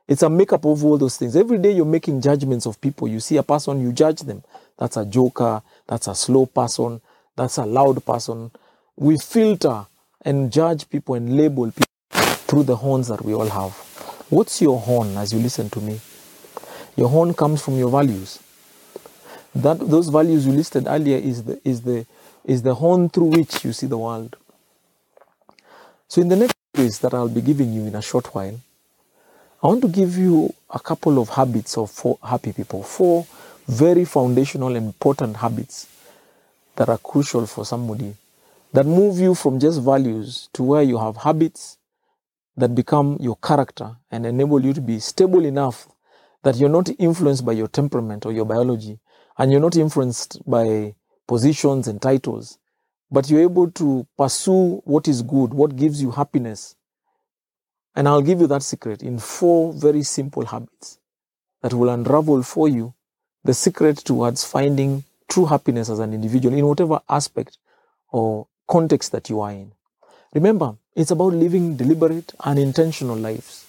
It's 0.09 0.23
a 0.23 0.31
makeup 0.31 0.65
of 0.65 0.85
all 0.85 0.97
those 0.97 1.19
things. 1.19 1.37
Every 1.37 1.59
day 1.59 1.73
you're 1.73 1.85
making 1.85 2.23
judgments 2.23 2.67
of 2.67 2.81
people. 2.81 3.07
You 3.07 3.21
see 3.21 3.37
a 3.37 3.43
person, 3.43 3.81
you 3.81 3.93
judge 3.93 4.21
them. 4.21 4.43
That's 4.79 4.97
a 4.97 5.05
joker. 5.05 5.63
That's 5.87 6.07
a 6.07 6.15
slow 6.15 6.47
person. 6.47 7.01
That's 7.37 7.59
a 7.59 7.67
loud 7.67 8.05
person. 8.05 8.51
We 8.97 9.19
filter 9.19 9.87
and 10.25 10.53
judge 10.53 10.89
people 10.89 11.15
and 11.15 11.37
label 11.37 11.71
people 11.71 11.85
through 12.47 12.63
the 12.65 12.77
horns 12.77 13.09
that 13.09 13.25
we 13.25 13.35
all 13.35 13.49
have. 13.49 13.73
What's 14.31 14.61
your 14.63 14.79
horn 14.79 15.17
as 15.17 15.33
you 15.33 15.39
listen 15.39 15.71
to 15.71 15.81
me? 15.81 16.01
Your 16.97 17.09
horn 17.09 17.35
comes 17.35 17.63
from 17.63 17.79
your 17.79 17.91
values. 17.91 18.39
That 19.55 19.79
those 19.81 20.09
values 20.09 20.47
you 20.47 20.53
listed 20.53 20.87
earlier 20.87 21.19
is 21.19 21.45
the 21.45 21.61
is 21.69 21.83
the 21.83 22.07
is 22.45 22.63
the 22.63 22.75
horn 22.75 23.09
through 23.09 23.27
which 23.27 23.65
you 23.65 23.73
see 23.73 23.87
the 23.87 23.99
world. 23.99 24.37
So 26.09 26.21
in 26.21 26.29
the 26.29 26.37
next 26.37 26.55
quiz 26.75 26.99
that 27.01 27.15
I'll 27.15 27.29
be 27.29 27.41
giving 27.41 27.73
you 27.73 27.87
in 27.87 27.95
a 27.95 28.03
short 28.03 28.35
while, 28.35 28.59
I 29.63 29.67
want 29.67 29.83
to 29.83 29.89
give 29.89 30.17
you 30.17 30.55
a 30.71 30.81
couple 30.81 31.19
of 31.19 31.31
habits 31.31 31.77
of 31.77 31.91
four 31.91 32.19
happy 32.23 32.53
people, 32.53 32.83
four 32.83 33.27
very 33.67 34.05
foundational 34.05 34.75
important 34.75 35.37
habits 35.37 35.87
that 36.77 36.89
are 36.89 36.99
crucial 36.99 37.47
for 37.47 37.65
somebody 37.65 38.15
that 38.73 38.87
move 38.87 39.19
you 39.19 39.35
from 39.35 39.59
just 39.61 39.81
values 39.83 40.49
to 40.55 40.63
where 40.63 40.83
you 40.83 40.99
have 40.99 41.19
habits 41.19 41.79
that 42.57 42.75
become 42.75 43.17
your 43.21 43.37
character 43.37 43.97
and 44.11 44.27
enable 44.27 44.65
you 44.65 44.73
to 44.73 44.81
be 44.81 44.99
stable 44.99 45.45
enough 45.45 45.89
that 46.43 46.57
you're 46.57 46.69
not 46.69 46.89
influenced 46.99 47.45
by 47.45 47.53
your 47.53 47.69
temperament 47.69 48.27
or 48.27 48.33
your 48.33 48.45
biology 48.45 48.99
and 49.39 49.51
you're 49.51 49.61
not 49.61 49.77
influenced 49.77 50.39
by 50.49 50.95
positions 51.27 51.89
and 51.89 52.03
titles, 52.03 52.59
but 53.11 53.31
you're 53.31 53.43
able 53.43 53.71
to 53.71 54.07
pursue 54.19 54.83
what 54.85 55.09
is 55.09 55.23
good, 55.23 55.55
what 55.55 55.77
gives 55.77 56.03
you 56.03 56.11
happiness. 56.11 56.77
And 57.95 58.09
I'll 58.09 58.23
give 58.23 58.41
you 58.41 58.47
that 58.49 58.63
secret 58.63 59.03
in 59.03 59.19
four 59.19 59.73
very 59.73 60.03
simple 60.03 60.47
habits 60.47 60.99
that 61.63 61.75
will 61.75 61.91
unravel 61.91 62.43
for 62.43 62.69
you 62.69 62.95
the 63.45 63.55
secret 63.55 63.99
towards 63.99 64.45
finding 64.45 65.05
true 65.29 65.47
happiness 65.47 65.89
as 65.91 65.99
an 65.99 66.13
individual 66.13 66.57
in 66.57 66.67
whatever 66.67 67.01
aspect 67.09 67.59
or 68.11 68.47
context 68.69 69.13
that 69.13 69.29
you 69.29 69.41
are 69.41 69.51
in. 69.51 69.73
Remember, 70.35 70.77
it's 70.95 71.11
about 71.11 71.35
living 71.35 71.77
deliberate 71.77 72.33
and 72.45 72.59
intentional 72.59 73.17
lives. 73.17 73.67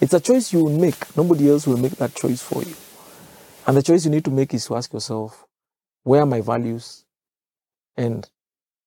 It's 0.00 0.14
a 0.14 0.20
choice 0.20 0.52
you 0.52 0.64
will 0.64 0.78
make. 0.78 1.16
Nobody 1.16 1.50
else 1.50 1.66
will 1.66 1.76
make 1.76 1.96
that 1.96 2.14
choice 2.14 2.42
for 2.42 2.62
you. 2.62 2.74
And 3.66 3.76
the 3.76 3.82
choice 3.82 4.04
you 4.04 4.10
need 4.10 4.24
to 4.24 4.30
make 4.30 4.54
is 4.54 4.66
to 4.66 4.76
ask 4.76 4.92
yourself, 4.92 5.46
where 6.04 6.22
are 6.22 6.26
my 6.26 6.40
values? 6.40 7.04
And 7.96 8.28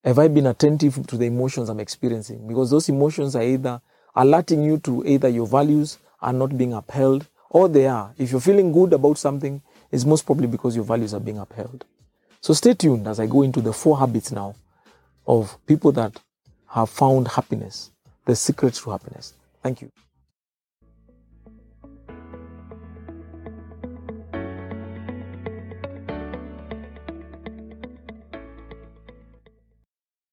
have 0.04 0.20
I 0.20 0.28
been 0.28 0.48
attentive 0.48 1.06
to 1.08 1.18
the 1.18 1.26
emotions 1.26 1.70
I'm 1.70 1.80
experiencing? 1.80 2.48
Because 2.48 2.70
those 2.70 2.90
emotions 2.90 3.36
are 3.36 3.44
either 3.44 3.82
alerting 4.16 4.64
you 4.64 4.78
to 4.80 5.06
either 5.06 5.28
your 5.28 5.48
values 5.48 5.98
are 6.22 6.34
not 6.34 6.58
being 6.58 6.74
upheld 6.74 7.28
or 7.50 7.68
they 7.68 7.88
are. 7.88 8.14
If 8.18 8.32
you're 8.32 8.40
feeling 8.40 8.72
good 8.72 8.94
about 8.94 9.18
something, 9.18 9.62
it's 9.92 10.06
most 10.06 10.26
probably 10.26 10.48
because 10.48 10.76
your 10.76 10.86
values 10.86 11.14
are 11.14 11.20
being 11.20 11.40
upheld. 11.40 11.86
So 12.42 12.54
stay 12.54 12.74
tuned 12.74 13.08
as 13.08 13.20
I 13.20 13.26
go 13.26 13.42
into 13.42 13.62
the 13.62 13.74
four 13.74 13.98
habits 13.98 14.32
now 14.32 14.56
of 15.30 15.58
people 15.68 15.92
that 15.94 16.20
have 16.68 16.90
found 16.90 17.28
happiness, 17.30 17.92
the 18.26 18.36
secret 18.36 18.74
to 18.74 18.90
happiness. 18.90 19.36
Thank 19.64 19.82
you. 19.82 19.92